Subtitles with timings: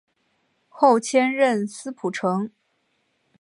[0.67, 2.49] 后迁任司仆丞。